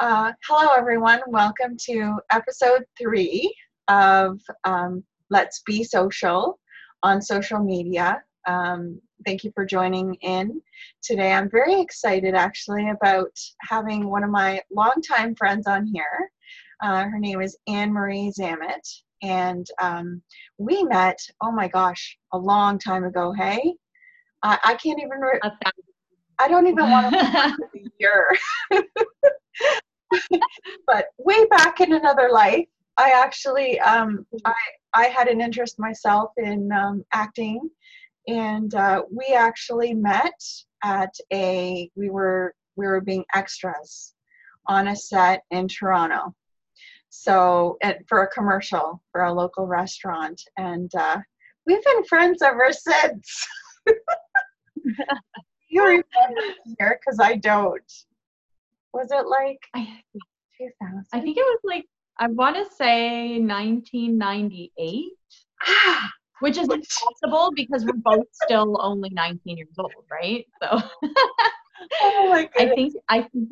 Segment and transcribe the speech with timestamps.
[0.00, 1.20] Uh, hello, everyone.
[1.26, 3.54] Welcome to episode three
[3.88, 6.58] of um, Let's Be Social
[7.02, 8.22] on social media.
[8.46, 10.62] Um, thank you for joining in
[11.02, 11.32] today.
[11.32, 13.30] I'm very excited actually about
[13.68, 16.30] having one of my longtime friends on here.
[16.82, 20.22] Uh, her name is Ann-Marie Zammit, and um,
[20.56, 23.34] we met, oh my gosh, a long time ago.
[23.36, 23.74] Hey,
[24.42, 25.20] I, I can't even.
[25.20, 25.40] Re-
[26.38, 28.34] I don't even want to remember the year.
[30.86, 34.54] but way back in another life, I actually um, I
[34.94, 37.70] I had an interest myself in um, acting,
[38.28, 40.40] and uh, we actually met
[40.82, 44.14] at a we were we were being extras
[44.66, 46.34] on a set in Toronto.
[47.08, 47.76] So
[48.08, 51.18] for a commercial for a local restaurant, and uh,
[51.66, 53.46] we've been friends ever since.
[55.68, 56.04] you remember
[56.78, 57.92] here because I don't.
[58.92, 60.00] Was it like I,
[60.58, 61.06] 2000?
[61.12, 61.84] I think it was like
[62.18, 65.04] I want to say 1998,
[66.40, 70.46] which is impossible because we're both still only 19 years old, right?
[70.62, 70.82] So
[72.02, 73.48] oh my I think I think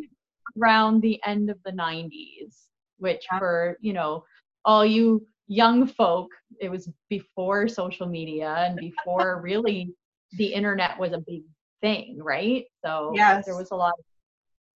[0.60, 2.66] around the end of the 90s,
[2.98, 4.24] which for you know
[4.64, 6.28] all you young folk,
[6.60, 9.94] it was before social media and before really
[10.32, 11.42] the internet was a big
[11.80, 12.64] thing, right?
[12.84, 13.46] So yes.
[13.46, 13.94] there was a lot.
[13.98, 14.04] Of,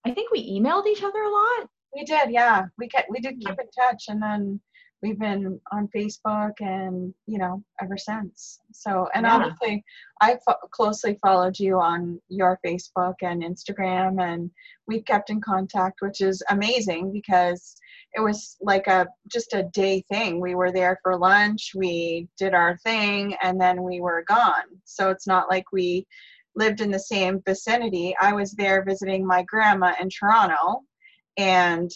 [0.06, 1.68] I think we emailed each other a lot.
[1.94, 2.64] We did, yeah.
[2.78, 4.60] We kept we did keep in touch, and then
[5.02, 8.60] we've been on Facebook and you know ever since.
[8.72, 9.34] So and yeah.
[9.34, 9.84] obviously,
[10.20, 14.50] I fo- closely followed you on your Facebook and Instagram, and
[14.86, 17.76] we kept in contact, which is amazing because
[18.14, 20.40] it was like a just a day thing.
[20.40, 24.80] We were there for lunch, we did our thing, and then we were gone.
[24.84, 26.06] So it's not like we
[26.54, 28.14] lived in the same vicinity.
[28.20, 30.82] I was there visiting my grandma in Toronto,
[31.36, 31.90] and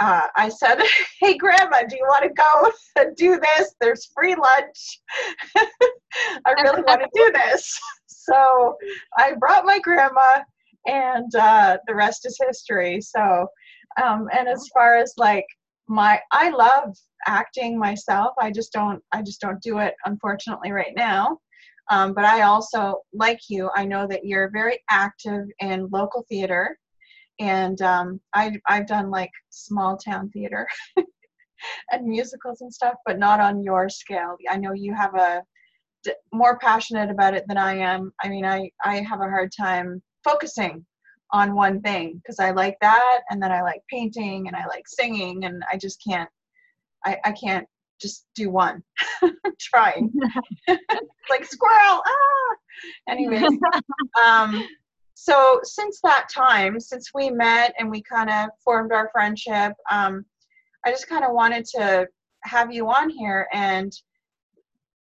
[0.00, 0.80] uh, I said,
[1.20, 3.74] Hey, Grandma, do you want to go and do this?
[3.80, 5.00] There's free lunch.
[6.46, 7.78] I really want to do this.
[8.06, 8.76] So
[9.16, 10.42] I brought my grandma,
[10.86, 13.00] and uh, the rest is history.
[13.00, 13.46] So,
[14.02, 15.46] um, and as far as like
[15.88, 16.94] my, I love
[17.26, 18.34] acting myself.
[18.40, 21.38] I just don't, I just don't do it, unfortunately, right now.
[21.90, 26.78] Um, but I also, like you, I know that you're very active in local theater.
[27.40, 30.66] And um, I, I've done like small town theater
[31.90, 34.36] and musicals and stuff, but not on your scale.
[34.50, 35.42] I know you have a
[36.32, 38.12] more passionate about it than I am.
[38.22, 40.84] I mean, I, I have a hard time focusing
[41.30, 44.84] on one thing because I like that and then I like painting and I like
[44.86, 46.28] singing and I just can't
[47.04, 47.66] I, I can't
[48.00, 48.82] just do one.
[49.60, 50.12] trying.
[50.68, 52.02] like squirrel.
[52.06, 52.56] Ah.
[53.08, 53.58] Anyways,
[54.22, 54.66] um,
[55.14, 60.24] so since that time, since we met and we kind of formed our friendship, um,
[60.86, 62.06] I just kind of wanted to
[62.44, 63.92] have you on here and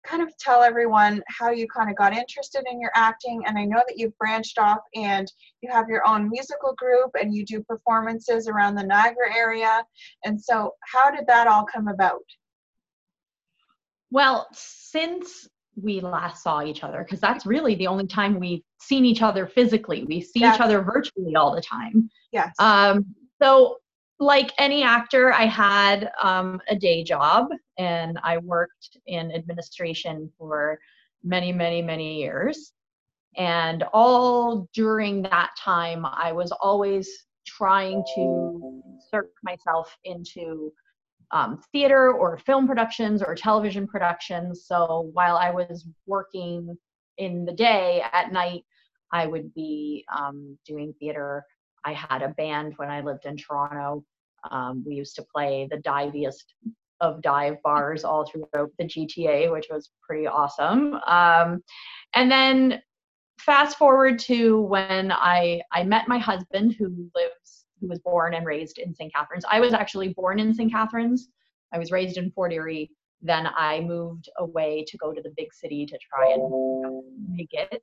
[0.03, 3.65] kind of tell everyone how you kind of got interested in your acting and i
[3.65, 5.31] know that you've branched off and
[5.61, 9.83] you have your own musical group and you do performances around the niagara area
[10.23, 12.23] and so how did that all come about
[14.11, 15.47] well, since
[15.81, 19.45] we last saw each other, because that's really the only time we've seen each other
[19.45, 20.05] physically.
[20.05, 20.55] We see yes.
[20.55, 22.09] each other virtually all the time.
[22.31, 22.53] Yes.
[22.59, 23.05] Um,
[23.41, 23.77] so,
[24.19, 30.79] like any actor, I had um, a day job and I worked in administration for
[31.23, 32.73] many, many, many years.
[33.37, 37.07] And all during that time, I was always
[37.45, 40.73] trying to insert myself into
[41.31, 44.65] um, theater or film productions or television productions.
[44.65, 46.77] So while I was working
[47.17, 48.63] in the day, at night,
[49.11, 51.43] I would be um, doing theater.
[51.85, 54.03] I had a band when I lived in Toronto.
[54.51, 56.53] Um, we used to play the diviest
[56.99, 60.95] of dive bars all throughout the GTA, which was pretty awesome.
[61.05, 61.63] Um,
[62.13, 62.81] and then
[63.39, 67.35] fast forward to when I I met my husband, who lives
[67.79, 69.13] who was born and raised in St.
[69.13, 69.45] Catharines.
[69.49, 70.71] I was actually born in St.
[70.71, 71.29] Catharines.
[71.73, 72.91] I was raised in Fort Erie.
[73.21, 77.03] Then I moved away to go to the big city to try and you know,
[77.29, 77.81] make it.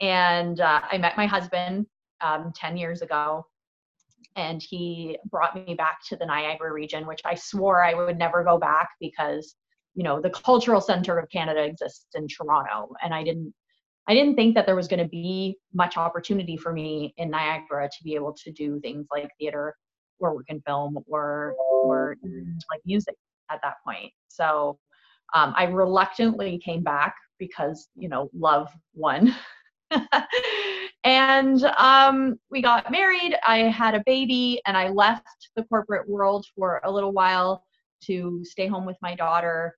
[0.00, 1.86] And uh, I met my husband
[2.20, 3.46] um, 10 years ago,
[4.36, 8.42] and he brought me back to the Niagara region, which I swore I would never
[8.42, 9.54] go back because,
[9.94, 13.54] you know, the cultural center of Canada exists in Toronto, and I didn't
[14.08, 17.88] I didn't think that there was going to be much opportunity for me in Niagara
[17.88, 19.76] to be able to do things like theater
[20.18, 22.16] or work in film or or
[22.70, 23.14] like music
[23.50, 24.12] at that point.
[24.28, 24.78] So
[25.34, 29.34] um, I reluctantly came back because you know love won.
[31.04, 33.36] and um, we got married.
[33.46, 37.64] I had a baby, and I left the corporate world for a little while
[38.04, 39.76] to stay home with my daughter.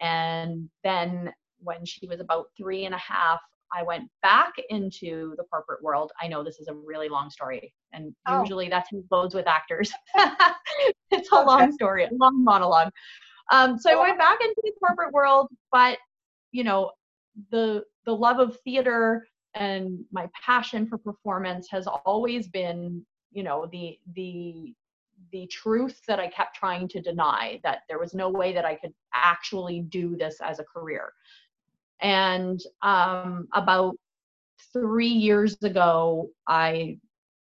[0.00, 3.40] And then when she was about three and a half,
[3.72, 6.12] I went back into the corporate world.
[6.20, 8.40] I know this is a really long story, and oh.
[8.40, 9.92] usually that's it goes with actors.
[11.10, 11.46] it's a okay.
[11.46, 12.90] long story, a long monologue.
[13.52, 15.98] Um, so I went back into the corporate world, but
[16.52, 16.90] you know,
[17.50, 23.68] the the love of theater and my passion for performance has always been, you know,
[23.72, 24.74] the the
[25.32, 28.74] the truth that I kept trying to deny that there was no way that I
[28.74, 31.12] could actually do this as a career.
[32.02, 33.96] And um, about
[34.72, 36.98] three years ago, I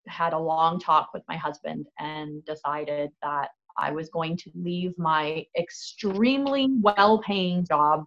[0.07, 3.49] had a long talk with my husband and decided that
[3.79, 8.05] I was going to leave my extremely well paying job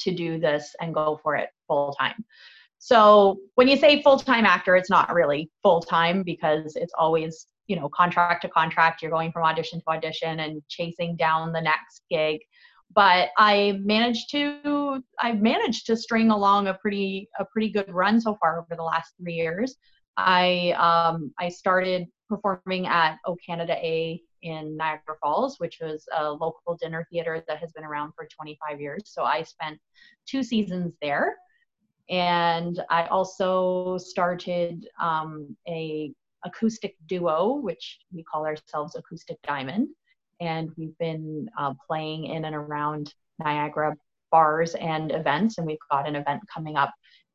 [0.00, 2.24] to do this and go for it full time.
[2.78, 7.46] So when you say full time actor, it's not really full time because it's always,
[7.66, 9.02] you know, contract to contract.
[9.02, 12.40] You're going from audition to audition and chasing down the next gig
[12.94, 18.20] but I managed to I've managed to string along a pretty a pretty good run
[18.20, 19.76] so far over the last three years.
[20.16, 26.30] I um, I started performing at O Canada A in Niagara Falls, which was a
[26.30, 29.02] local dinner theater that has been around for 25 years.
[29.06, 29.78] So I spent
[30.26, 31.36] two seasons there,
[32.10, 36.12] and I also started um, a
[36.44, 39.88] acoustic duo, which we call ourselves Acoustic Diamond
[40.40, 43.96] and we've been uh, playing in and around Niagara
[44.30, 45.58] bars and events.
[45.58, 46.92] And we've got an event coming up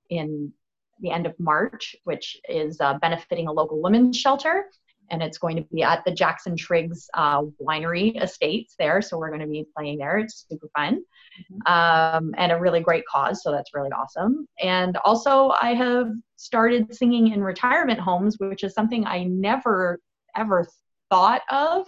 [0.10, 0.52] in
[1.00, 4.66] the end of March, which is uh, benefiting a local women's shelter.
[5.12, 9.02] And it's going to be at the Jackson Triggs uh, Winery Estates there.
[9.02, 10.20] So we're going to be playing there.
[10.20, 11.04] It's super fun
[11.40, 11.74] mm-hmm.
[11.74, 13.42] um, and a really great cause.
[13.42, 14.48] So that's really awesome.
[14.62, 20.00] And also, I have started singing in retirement homes, which is something I never
[20.36, 20.68] ever
[21.10, 21.88] thought of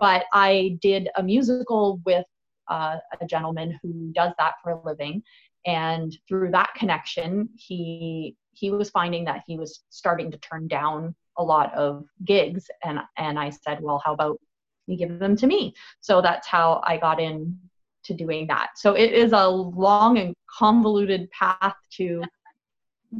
[0.00, 2.26] but I did a musical with
[2.68, 5.22] uh, a gentleman who does that for a living,
[5.66, 11.14] and through that connection, he he was finding that he was starting to turn down
[11.38, 14.40] a lot of gigs, and and I said, well, how about
[14.86, 15.74] you give them to me?
[16.00, 17.58] So that's how I got in
[18.04, 18.70] to doing that.
[18.76, 22.22] So it is a long and convoluted path to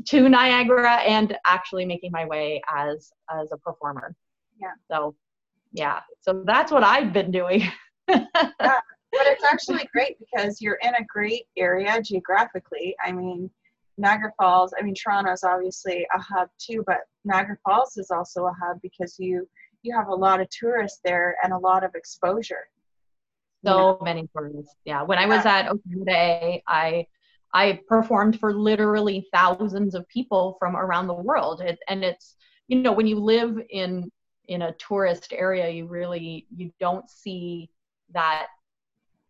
[0.07, 4.15] to Niagara and actually making my way as as a performer.
[4.61, 4.73] Yeah.
[4.91, 5.15] So
[5.73, 7.63] yeah so that's what i've been doing.
[8.09, 8.25] Yeah,
[8.59, 8.83] but
[9.13, 12.95] it's actually great because you're in a great area geographically.
[13.05, 13.51] I mean
[13.99, 18.55] niagara falls i mean toronto's obviously a hub too but niagara falls is also a
[18.59, 19.47] hub because you
[19.83, 22.69] you have a lot of tourists there and a lot of exposure.
[23.65, 23.99] So you know?
[24.03, 25.03] many tourists yeah.
[25.03, 27.07] When i was at Okanagan, i
[27.53, 31.61] i performed for literally thousands of people from around the world.
[31.61, 32.37] It, and it's
[32.69, 34.11] you know when you live in
[34.51, 37.71] in a tourist area you really you don't see
[38.13, 38.49] that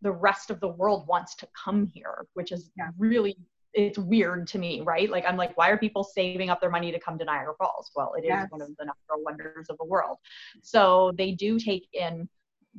[0.01, 2.89] the rest of the world wants to come here which is yeah.
[2.99, 3.37] really
[3.73, 5.11] it's weird to me right?
[5.11, 7.91] Like i'm like why are people saving up their money to come to niagara falls?
[7.95, 8.51] Well it is yes.
[8.51, 10.17] one of the natural wonders of the world.
[10.63, 12.29] So they do take in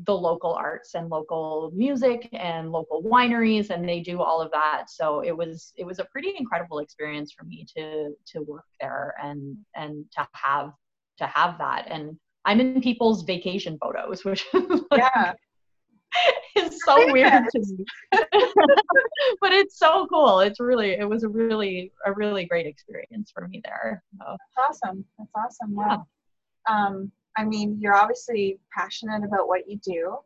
[0.05, 4.89] the local arts and local music and local wineries and they do all of that.
[4.89, 9.13] So it was it was a pretty incredible experience for me to to work there
[9.21, 10.71] and and to have
[11.19, 11.87] to have that.
[11.87, 15.33] And I'm in people's vacation photos, which like, yeah.
[16.57, 17.85] is so weird to me.
[19.41, 20.39] but it's so cool.
[20.39, 24.03] It's really, it was a really, a really great experience for me there.
[24.19, 24.25] So.
[24.57, 25.05] That's awesome.
[25.17, 25.75] That's awesome.
[25.75, 26.05] Wow.
[26.67, 26.75] Yeah.
[26.75, 30.17] Um, I mean, you're obviously passionate about what you do,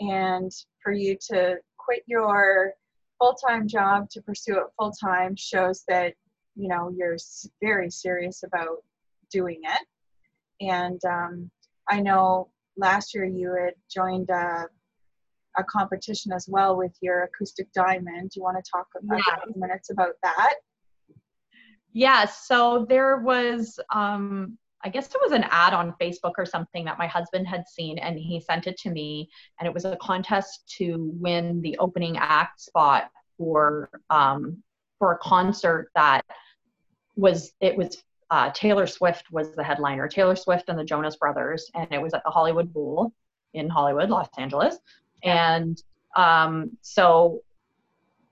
[0.00, 0.50] and
[0.82, 2.72] for you to quit your
[3.18, 6.14] full-time job to pursue it full-time shows that
[6.56, 7.16] you know you're
[7.62, 8.78] very serious about
[9.30, 9.86] doing it
[10.60, 11.50] and um,
[11.88, 14.66] I know last year you had joined a,
[15.56, 18.30] a, competition as well with your acoustic diamond.
[18.30, 19.36] Do you want to talk about yeah.
[19.36, 20.54] a few minutes about that?
[21.92, 26.84] Yeah, so there was, um, I guess it was an ad on Facebook or something
[26.84, 29.28] that my husband had seen, and he sent it to me.
[29.58, 34.62] And it was a contest to win the opening act spot for um,
[34.98, 36.24] for a concert that
[37.16, 40.08] was it was uh, Taylor Swift was the headliner.
[40.08, 43.12] Taylor Swift and the Jonas Brothers, and it was at the Hollywood Bowl
[43.54, 44.78] in Hollywood, Los Angeles.
[45.24, 45.82] And
[46.16, 47.42] um, so,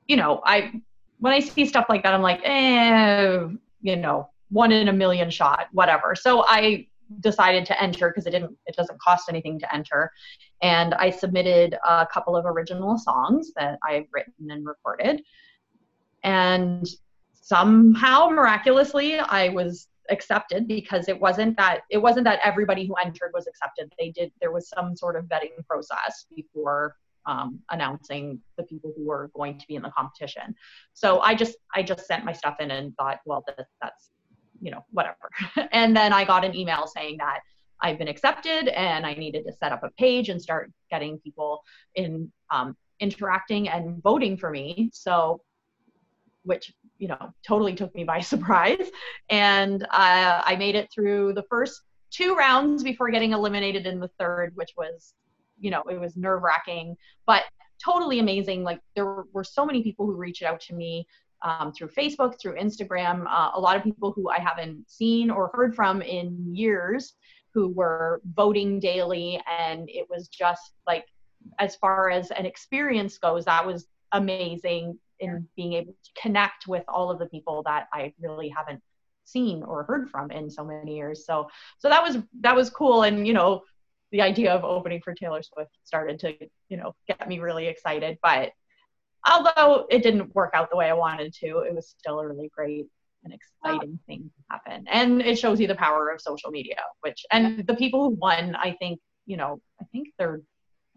[0.07, 0.81] you know, I
[1.19, 3.47] when I see stuff like that, I'm like, eh,
[3.83, 6.15] you know, one in a million shot, whatever.
[6.15, 6.87] So I
[7.21, 10.13] decided to enter because it didn't it doesn't cost anything to enter
[10.61, 15.23] and i submitted a couple of original songs that i've written and recorded
[16.23, 16.87] and
[17.33, 23.31] somehow miraculously i was accepted because it wasn't that it wasn't that everybody who entered
[23.35, 23.93] was accepted.
[23.99, 26.97] They did there was some sort of vetting process before
[27.27, 30.55] um, announcing the people who were going to be in the competition.
[30.93, 34.11] So i just i just sent my stuff in and thought well that, that's
[34.61, 35.31] you know whatever.
[35.73, 37.41] And then i got an email saying that
[37.81, 41.63] i've been accepted and i needed to set up a page and start getting people
[41.95, 44.91] in um, interacting and voting for me.
[44.93, 45.41] So
[46.45, 48.91] which you know totally took me by surprise.
[49.31, 54.11] And uh, i made it through the first two rounds before getting eliminated in the
[54.19, 55.15] third which was
[55.61, 57.45] you know it was nerve wracking but
[57.85, 58.65] totally amazing.
[58.65, 61.07] Like there were so many people who reached out to me
[61.43, 65.53] um, through facebook through instagram uh, a lot of people who i haven't seen or
[65.55, 67.15] heard from in years
[67.59, 69.41] who were voting daily.
[69.59, 71.07] And it was just like
[71.59, 76.85] as far as an experience goes that was amazing in being able to connect with
[76.89, 78.83] all of the people that I really haven't
[79.25, 81.27] seen or heard from in so many years.
[81.27, 81.49] So
[81.79, 83.03] so that was that was cool.
[83.03, 83.63] And you know
[84.11, 86.35] the idea of opening for Taylor Swift started to
[86.69, 88.19] you know get me really excited.
[88.23, 88.53] But
[89.29, 92.51] although it didn't work out the way I wanted to it was still a really
[92.55, 92.87] great
[93.25, 94.87] and exciting thing to happen.
[94.89, 98.55] And it shows you the power of social media which and the people who won
[98.55, 100.41] I think you know I think they're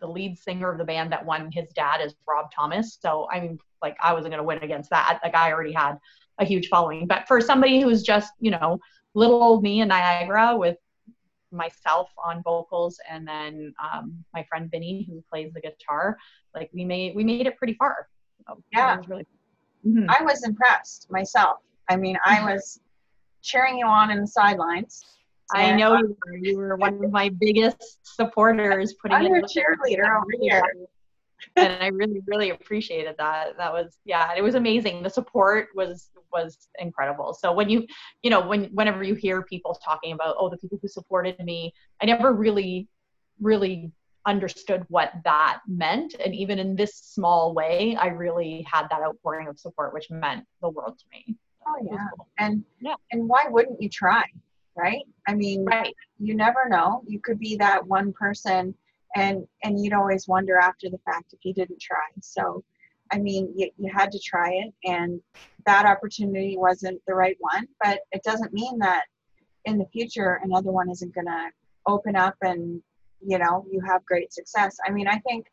[0.02, 2.98] the lead singer of the band that won his dad is Rob Thomas.
[3.00, 5.20] So I mean, like I wasn't gonna win against that.
[5.24, 5.98] The guy already had
[6.40, 7.08] a huge following.
[7.08, 8.80] But for somebody who's just, you know,
[9.14, 10.78] little old me in Niagara with
[11.52, 16.18] myself on vocals and then um, my friend Vinny who plays the guitar,
[16.56, 18.08] like we made we made it pretty far.
[18.48, 19.28] So yeah, was really
[19.86, 20.10] mm-hmm.
[20.10, 21.60] I was impressed myself.
[21.90, 22.80] I mean, I was
[23.42, 25.06] cheering you on in the sidelines
[25.54, 26.38] I know you were.
[26.38, 28.94] You were one of my biggest supporters.
[29.02, 30.64] Putting I'm your cheerleader over here.
[31.56, 33.58] and I really, really appreciated that.
[33.58, 35.04] That was, yeah, it was amazing.
[35.04, 37.34] The support was was incredible.
[37.34, 37.86] So when you,
[38.24, 41.74] you know, when whenever you hear people talking about, oh, the people who supported me,
[42.02, 42.88] I never really,
[43.40, 43.92] really
[44.26, 46.16] understood what that meant.
[46.24, 50.46] And even in this small way, I really had that outpouring of support, which meant
[50.62, 51.36] the world to me.
[51.68, 52.28] Oh yeah, cool.
[52.40, 54.24] and yeah, and why wouldn't you try?
[54.76, 55.04] Right?
[55.28, 55.94] I mean, right.
[56.20, 57.04] you never know.
[57.08, 58.74] You could be that one person
[59.16, 61.98] and and you'd always wonder after the fact if you didn't try.
[62.22, 62.64] So,
[63.12, 65.20] I mean, you, you had to try it and
[65.66, 69.04] that opportunity wasn't the right one, but it doesn't mean that
[69.66, 71.50] in the future another one isn't going to
[71.86, 72.82] open up and
[73.24, 74.78] you know, you have great success.
[74.86, 75.46] I mean, I think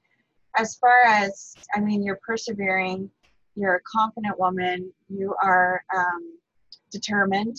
[0.56, 3.10] as far as I mean, you're persevering,
[3.54, 6.38] you're a confident woman, you are um,
[6.90, 7.56] determined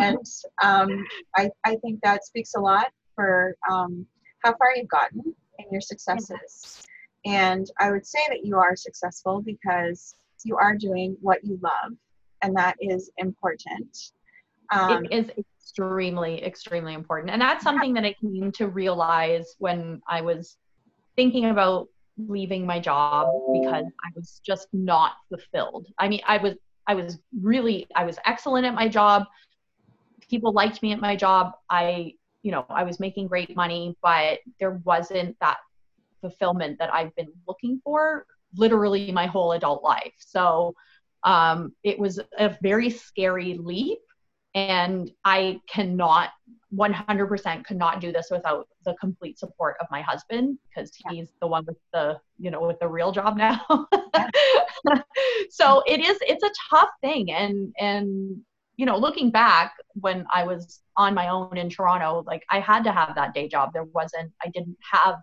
[0.00, 0.18] and
[0.62, 1.04] um,
[1.36, 4.06] I, I think that speaks a lot for um,
[4.44, 5.20] how far you've gotten
[5.58, 6.86] and your successes.
[7.26, 11.92] And I would say that you are successful because you are doing what you love,
[12.42, 13.96] and that is important.
[14.72, 17.30] Um, it is extremely, extremely important.
[17.30, 20.56] And that's something that I came to realize when I was
[21.16, 25.88] thinking about leaving my job because I was just not fulfilled.
[25.98, 26.54] I mean, I was
[26.90, 29.26] I was really, I was excellent at my job.
[30.28, 31.52] People liked me at my job.
[31.70, 35.58] I, you know, I was making great money, but there wasn't that
[36.20, 40.14] fulfillment that I've been looking for literally my whole adult life.
[40.18, 40.74] So
[41.22, 44.00] um, it was a very scary leap.
[44.56, 46.30] And I cannot
[46.74, 51.46] 100% could not do this without the complete support of my husband because he's the
[51.46, 53.60] one with the you know with the real job now
[55.50, 58.36] so it is it's a tough thing and and
[58.76, 62.82] you know looking back when i was on my own in toronto like i had
[62.84, 65.16] to have that day job there wasn't i didn't have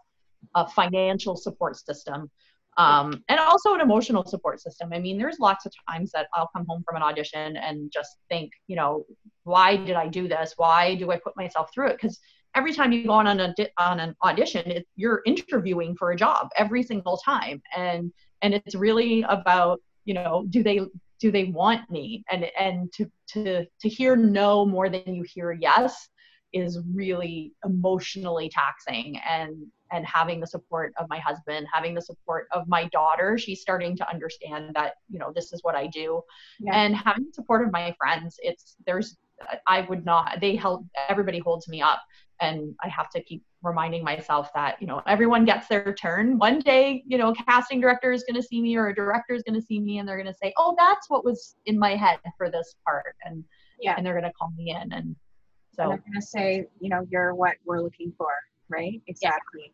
[0.55, 2.29] a financial support system
[2.77, 4.93] um, and also an emotional support system.
[4.93, 8.17] I mean, there's lots of times that I'll come home from an audition and just
[8.29, 9.03] think, you know,
[9.43, 10.53] why did I do this?
[10.57, 11.97] Why do I put myself through it?
[12.00, 12.19] Because
[12.53, 16.50] every time you go on an, on an audition, it, you're interviewing for a job
[16.55, 18.12] every single time, and
[18.43, 20.79] and it's really about, you know, do they
[21.19, 22.23] do they want me?
[22.31, 26.09] And and to to to hear no more than you hear yes
[26.53, 32.47] is really emotionally taxing and and having the support of my husband having the support
[32.53, 36.21] of my daughter she's starting to understand that you know this is what i do
[36.61, 36.73] yeah.
[36.73, 39.17] and having the support of my friends it's there's
[39.67, 42.01] i would not they help everybody holds me up
[42.39, 46.59] and i have to keep reminding myself that you know everyone gets their turn one
[46.59, 49.41] day you know a casting director is going to see me or a director is
[49.41, 51.95] going to see me and they're going to say oh that's what was in my
[51.95, 53.43] head for this part and
[53.81, 55.15] yeah and they're going to call me in and
[55.77, 58.29] so I'm going to say, you know, you're what we're looking for,
[58.67, 58.99] right?
[59.07, 59.73] Exactly.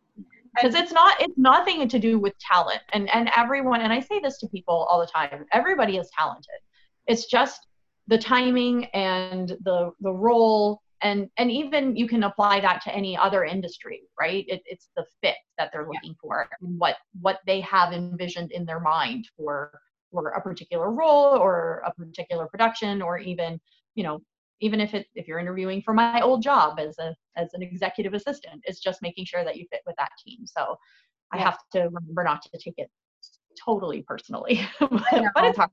[0.53, 2.81] Because it's not it's nothing to do with talent.
[2.91, 5.45] And and everyone and I say this to people all the time.
[5.51, 6.59] Everybody is talented.
[7.07, 7.67] It's just
[8.07, 13.17] the timing and the the role and and even you can apply that to any
[13.17, 14.45] other industry right?
[14.47, 16.21] It, it's the fit that they're looking yeah.
[16.21, 19.79] for and what what they have envisioned in their mind for
[20.11, 23.59] for a particular role or a particular production or even
[23.95, 24.21] you know
[24.61, 28.13] even if it if you're interviewing for my old job as a as an executive
[28.13, 30.45] assistant it's just making sure that you fit with that team.
[30.45, 30.77] So
[31.33, 31.39] yeah.
[31.39, 32.89] i have to remember not to take it
[33.63, 35.69] totally personally but it's hard.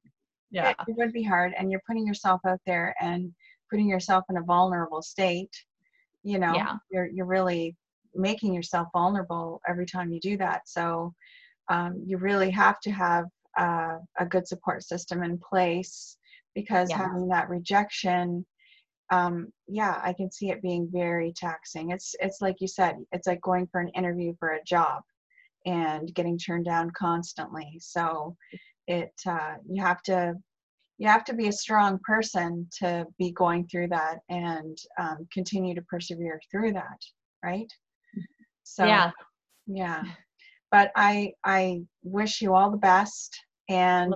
[0.51, 0.75] Yeah.
[0.89, 3.33] it would be hard and you're putting yourself out there and
[3.71, 5.55] putting yourself in a vulnerable state
[6.23, 6.77] you know yeah.
[6.91, 7.77] you're you're really
[8.15, 11.15] making yourself vulnerable every time you do that so
[11.69, 16.17] um, you really have to have uh, a good support system in place
[16.55, 16.99] because yeah.
[16.99, 18.45] having that rejection
[19.11, 23.27] um, yeah i can see it being very taxing it's it's like you said it's
[23.27, 25.03] like going for an interview for a job
[25.67, 28.37] and getting turned down constantly so
[28.87, 30.35] it uh, you have to
[31.01, 35.75] you have to be a strong person to be going through that and um, continue
[35.75, 37.01] to persevere through that
[37.45, 37.73] right
[38.63, 39.11] so yeah
[39.67, 40.05] yeah
[40.71, 43.35] but i i wish you all the best
[43.69, 44.15] and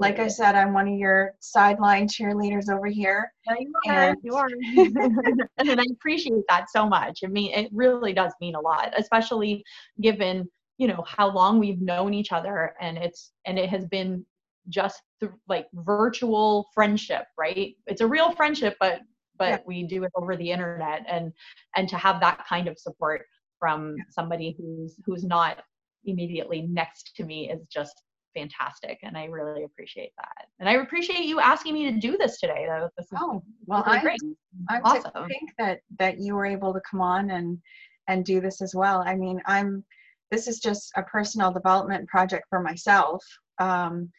[0.00, 3.32] like I said, I'm one of your sideline cheerleaders over here.
[3.48, 4.08] Yeah, you are.
[4.08, 4.48] And, you are.
[5.58, 7.20] and I appreciate that so much.
[7.24, 9.64] I mean, it really does mean a lot, especially
[10.00, 10.48] given
[10.78, 14.24] you know how long we've known each other, and it's and it has been
[14.68, 17.74] just th- like virtual friendship, right?
[17.86, 19.00] It's a real friendship, but
[19.38, 19.58] but yeah.
[19.66, 21.32] we do it over the internet, and
[21.76, 23.22] and to have that kind of support
[23.58, 25.58] from somebody who's who's not
[26.04, 28.02] immediately next to me is just
[28.34, 32.38] fantastic and i really appreciate that and i appreciate you asking me to do this
[32.38, 34.20] today though this is oh well really I, great
[34.68, 35.26] i awesome.
[35.26, 37.58] think that that you were able to come on and
[38.06, 39.84] and do this as well i mean i'm
[40.30, 43.24] this is just a personal development project for myself
[43.58, 44.10] um,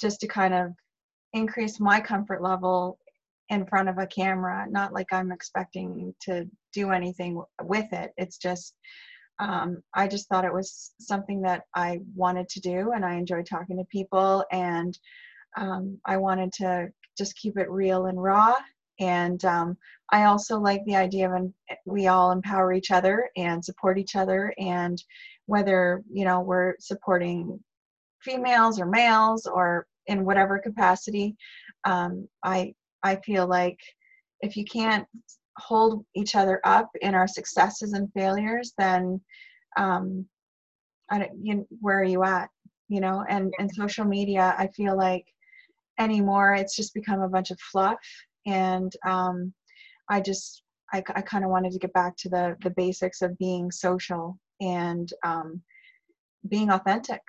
[0.00, 0.72] just to kind of
[1.32, 2.98] increase my comfort level
[3.48, 8.38] in front of a camera not like i'm expecting to do anything with it it's
[8.38, 8.74] just
[9.40, 13.42] um, I just thought it was something that I wanted to do, and I enjoy
[13.42, 14.96] talking to people, and
[15.56, 18.54] um, I wanted to just keep it real and raw.
[19.00, 19.78] And um,
[20.12, 21.54] I also like the idea of an,
[21.86, 25.02] we all empower each other and support each other, and
[25.46, 27.58] whether you know we're supporting
[28.22, 31.36] females or males or in whatever capacity,
[31.84, 33.78] um, I I feel like
[34.40, 35.06] if you can't
[35.58, 39.20] hold each other up in our successes and failures, then
[39.76, 40.26] um,
[41.10, 42.48] I don't, you, where are you at?
[42.88, 45.24] You know, and and social media, I feel like
[45.98, 47.98] anymore it's just become a bunch of fluff,
[48.46, 49.52] and um,
[50.08, 53.38] I just I, I kind of wanted to get back to the the basics of
[53.38, 55.62] being social and um,
[56.48, 57.22] being authentic.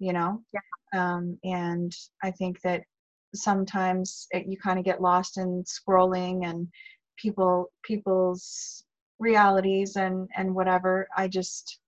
[0.00, 0.60] You know, yeah.
[0.94, 2.82] Um, and I think that
[3.34, 6.68] sometimes it, you kind of get lost in scrolling and
[7.18, 8.84] people people's
[9.18, 11.08] realities and and whatever.
[11.16, 11.80] I just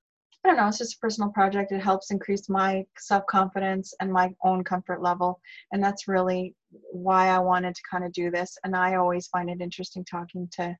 [0.44, 1.72] i don't know it's just a personal project.
[1.72, 5.40] It helps increase my self-confidence and my own comfort level.
[5.72, 6.54] And that's really
[6.92, 8.56] why i wanted to kind of do this.
[8.64, 10.76] And i always find it interesting talking to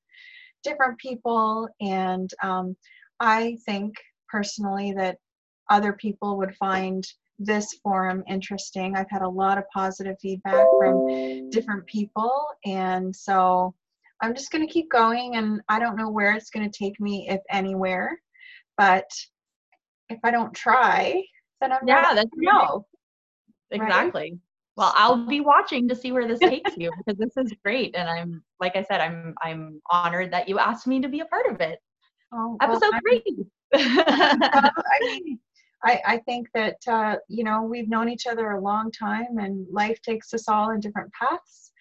[0.63, 1.69] different people.
[1.81, 2.77] And um,
[3.21, 3.95] i think
[4.29, 5.19] personally that
[5.71, 7.07] other people would find
[7.39, 11.03] this forum interesting i've had a lot of positive feedback from
[11.51, 13.75] different people and so
[14.21, 16.99] I'm just going to keep going and I don't know where it's going to take
[17.01, 18.21] me, if anywhere.
[18.79, 19.09] But
[20.09, 21.23] if I don't try,
[21.61, 22.87] then I'm yeah, that's no.
[23.71, 24.31] Exactly.
[24.33, 24.41] Right?
[24.77, 28.09] Well, I'll be watching to see where this takes you because this is great, and
[28.09, 31.47] I'm like I said, I'm I'm honored that you asked me to be a part
[31.47, 31.79] of it.
[32.33, 33.23] Oh, well, Episode three.
[33.73, 35.39] well, I mean,
[35.85, 39.67] I, I think that uh, you know we've known each other a long time, and
[39.71, 41.73] life takes us all in different paths.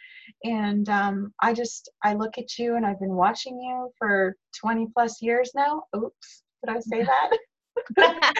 [0.43, 4.87] And um, i just i look at you and i've been watching you for 20
[4.93, 5.83] plus years now.
[5.95, 7.37] Oops did i say that?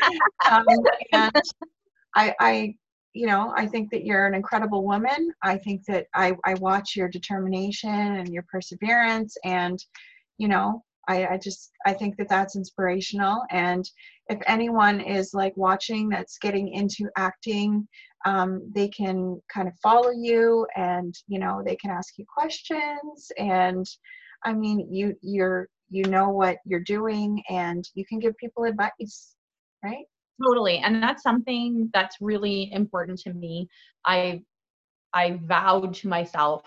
[0.50, 0.66] Um,
[1.12, 1.42] and
[2.16, 2.76] i i
[3.14, 5.32] you know i think that you're an incredible woman.
[5.44, 9.78] I think that i i watch your determination and your perseverance and
[10.38, 13.44] you know I, I just i think that that's inspirational.
[13.52, 13.90] And
[14.30, 17.88] if anyone is like watching that's getting into acting
[18.26, 23.32] um, they can kind of follow you and you know they can ask you questions.
[23.38, 23.86] And
[24.44, 29.36] i mean you you're you know what you're doing and you can give people advice
[29.84, 30.06] right?
[30.44, 30.80] Totally.
[30.80, 33.70] And that's something that's really important to me.
[34.06, 34.42] I
[35.14, 36.64] i vowed to myself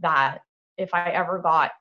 [0.00, 0.38] that
[0.76, 1.72] if i ever got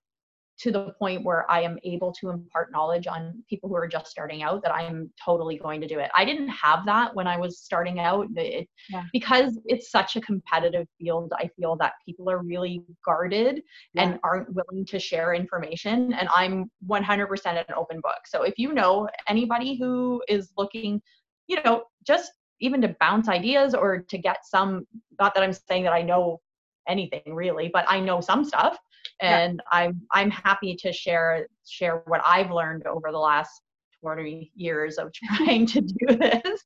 [0.60, 4.08] to the point where I am able to impart knowledge on people who are just
[4.08, 6.10] starting out that I'm totally going to do it.
[6.16, 9.04] I didn't have that when I was starting out it, Yeah.
[9.14, 11.32] because it's such a competitive field.
[11.38, 13.62] I feel that people are really guarded
[13.96, 16.14] and aren't willing to share information.
[16.14, 18.20] And I'm 100% an open book.
[18.26, 21.02] So if you know anybody who is looking,
[21.48, 24.88] you know, just even to bounce ideas or to get some,
[25.20, 26.40] not that I'm saying that I know
[26.88, 28.78] anything really, but I know some stuff
[29.22, 29.40] Yeah.
[29.40, 33.62] and I'm I'm happy to share share what I've learned over the last
[34.02, 36.64] 20 years of trying to do this.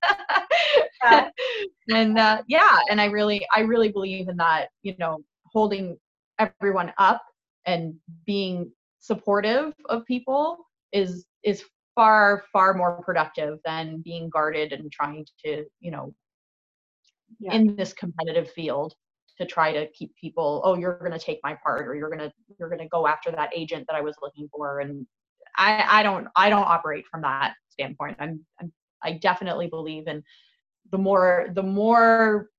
[1.04, 1.30] Yeah.
[1.94, 5.98] and uh, yeah, and I really I really believe in that, you know, holding
[6.40, 7.24] everyone up
[7.66, 10.58] and being supportive of people
[10.94, 11.64] is is
[11.96, 16.14] far far more productive than being guarded and trying to, you know,
[17.40, 17.54] Yeah.
[17.54, 18.94] in this competitive field
[19.38, 22.20] to try to keep people oh you're going to take my part or you're going
[22.20, 25.06] to you're going to go after that agent that i was looking for and
[25.58, 28.17] i i don't i don't operate from that standpoint.
[28.20, 28.72] I'm, I'm
[29.04, 30.24] i definitely believe in
[30.91, 32.50] the more the more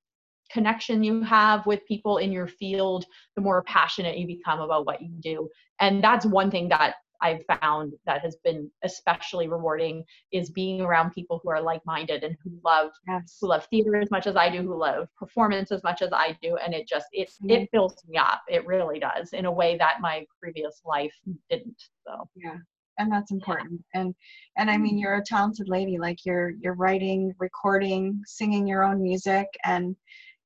[0.50, 3.04] connection you have with people in your field
[3.36, 5.48] the more passionate you become about what you do.
[5.80, 11.10] And that's one thing that i've found that has been especially rewarding is being around
[11.12, 13.38] people who are like-minded and who love Yes.
[13.40, 16.36] who love theater as much as I do, who love performance as much as I
[16.42, 17.62] do, and it just it Mhm.
[17.64, 18.42] it fills me up.
[18.48, 21.14] It really does in a way that my previous life
[21.50, 21.80] didn't.
[22.06, 22.58] So Yeah.
[22.98, 23.82] And that's important.
[23.94, 24.14] And
[24.58, 25.98] and I mean you're a talented lady.
[25.98, 29.96] Like you're you're writing, recording, singing your own music and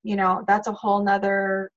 [0.03, 1.71] you know, that's a whole nother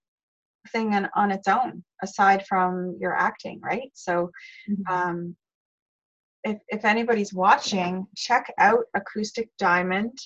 [0.72, 3.92] thing on, on its own, aside from your acting, right?
[3.94, 4.30] So
[4.90, 5.36] um,
[6.44, 10.18] if, if anybody's watching, check out Acoustic Diamond.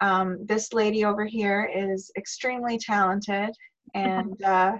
[0.00, 3.50] Um, this lady over here is extremely talented.
[3.94, 4.78] And uh,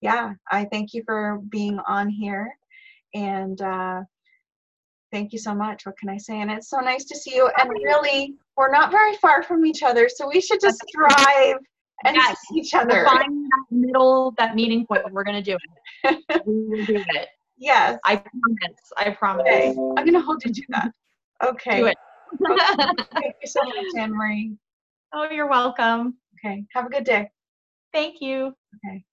[0.00, 2.56] yeah, I thank you for being on here.
[3.14, 4.02] And uh,
[5.12, 5.84] thank you so much.
[5.84, 6.40] What can I say?
[6.40, 7.50] And it's so nice to see you.
[7.58, 10.08] And really, we're not very far from each other.
[10.08, 11.56] So we should just drive
[12.04, 12.38] and Yes.
[12.54, 13.04] each other.
[13.04, 15.02] find that middle, that meeting point.
[15.12, 15.56] We're gonna do
[16.04, 16.18] it.
[16.46, 17.28] we will do it.
[17.58, 17.98] Yes.
[18.04, 18.92] I promise.
[18.96, 19.46] I promise.
[19.46, 19.68] Okay.
[19.70, 20.92] I'm going to hold you to that.
[21.44, 21.80] Okay.
[21.80, 21.96] Do it.
[23.12, 24.56] Thank you so much, Ann-Marie.
[25.12, 26.16] oh, you're welcome.
[26.38, 26.64] Okay.
[26.74, 27.30] Have a good day.
[27.92, 28.54] Thank you.
[28.86, 29.04] Okay.